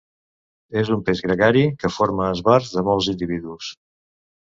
[0.81, 3.69] És un peix gregari que forma esbarts de molts individus.